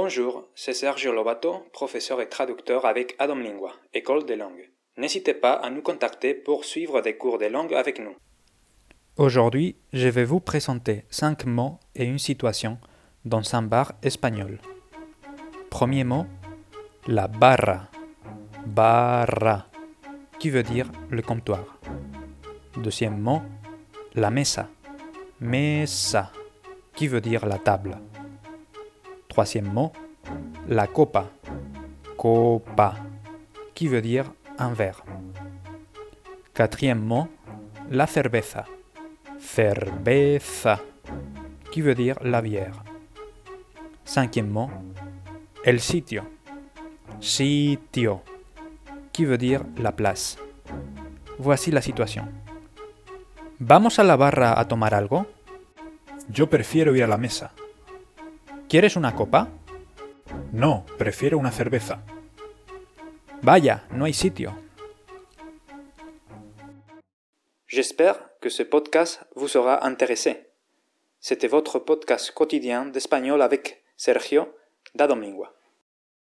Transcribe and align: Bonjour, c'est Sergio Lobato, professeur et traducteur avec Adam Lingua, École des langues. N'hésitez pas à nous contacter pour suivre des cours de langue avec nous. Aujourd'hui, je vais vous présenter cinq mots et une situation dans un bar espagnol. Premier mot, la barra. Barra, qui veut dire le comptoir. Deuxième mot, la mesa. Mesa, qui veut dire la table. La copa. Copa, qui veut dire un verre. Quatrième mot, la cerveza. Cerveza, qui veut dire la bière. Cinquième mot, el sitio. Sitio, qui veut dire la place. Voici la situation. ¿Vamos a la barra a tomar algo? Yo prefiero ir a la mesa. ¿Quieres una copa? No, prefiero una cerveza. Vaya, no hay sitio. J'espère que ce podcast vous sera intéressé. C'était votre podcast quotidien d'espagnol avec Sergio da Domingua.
Bonjour, 0.00 0.44
c'est 0.54 0.74
Sergio 0.74 1.12
Lobato, 1.12 1.66
professeur 1.72 2.20
et 2.20 2.28
traducteur 2.28 2.86
avec 2.86 3.16
Adam 3.18 3.34
Lingua, 3.34 3.72
École 3.92 4.24
des 4.24 4.36
langues. 4.36 4.70
N'hésitez 4.96 5.34
pas 5.34 5.54
à 5.54 5.70
nous 5.70 5.82
contacter 5.82 6.34
pour 6.34 6.64
suivre 6.64 7.00
des 7.00 7.16
cours 7.16 7.36
de 7.36 7.46
langue 7.46 7.74
avec 7.74 7.98
nous. 7.98 8.14
Aujourd'hui, 9.16 9.74
je 9.92 10.06
vais 10.06 10.24
vous 10.24 10.38
présenter 10.38 11.04
cinq 11.10 11.46
mots 11.46 11.80
et 11.96 12.04
une 12.04 12.20
situation 12.20 12.78
dans 13.24 13.42
un 13.56 13.62
bar 13.62 13.92
espagnol. 14.04 14.60
Premier 15.68 16.04
mot, 16.04 16.26
la 17.08 17.26
barra. 17.26 17.88
Barra, 18.66 19.66
qui 20.38 20.50
veut 20.50 20.62
dire 20.62 20.92
le 21.10 21.22
comptoir. 21.22 21.80
Deuxième 22.76 23.18
mot, 23.18 23.42
la 24.14 24.30
mesa. 24.30 24.68
Mesa, 25.40 26.30
qui 26.94 27.08
veut 27.08 27.20
dire 27.20 27.46
la 27.46 27.58
table. 27.58 27.98
La 30.66 30.88
copa. 30.88 31.30
Copa, 32.16 32.96
qui 33.72 33.86
veut 33.86 34.02
dire 34.02 34.24
un 34.58 34.72
verre. 34.72 35.04
Quatrième 36.52 37.00
mot, 37.00 37.28
la 37.88 38.08
cerveza. 38.08 38.64
Cerveza, 39.38 40.80
qui 41.70 41.82
veut 41.82 41.94
dire 41.94 42.16
la 42.22 42.42
bière. 42.42 42.82
Cinquième 44.04 44.50
mot, 44.50 44.70
el 45.64 45.78
sitio. 45.78 46.24
Sitio, 47.20 48.22
qui 49.12 49.24
veut 49.24 49.38
dire 49.38 49.62
la 49.76 49.92
place. 49.92 50.36
Voici 51.38 51.70
la 51.70 51.80
situation. 51.80 52.28
¿Vamos 53.60 54.00
a 54.00 54.02
la 54.02 54.16
barra 54.16 54.58
a 54.58 54.66
tomar 54.66 54.94
algo? 54.94 55.26
Yo 56.28 56.50
prefiero 56.50 56.96
ir 56.96 57.04
a 57.04 57.06
la 57.06 57.18
mesa. 57.18 57.52
¿Quieres 58.68 58.96
una 58.96 59.14
copa? 59.14 59.48
No, 60.52 60.84
prefiero 60.98 61.38
una 61.38 61.50
cerveza. 61.50 62.04
Vaya, 63.40 63.86
no 63.90 64.04
hay 64.04 64.12
sitio. 64.12 64.54
J'espère 67.66 68.18
que 68.42 68.50
ce 68.50 68.64
podcast 68.66 69.22
vous 69.34 69.48
sera 69.48 69.86
intéressé. 69.86 70.50
C'était 71.18 71.48
votre 71.48 71.78
podcast 71.78 72.30
quotidien 72.32 72.84
d'espagnol 72.84 73.40
avec 73.40 73.82
Sergio 73.96 74.54
da 74.94 75.06
Domingua. 75.06 75.57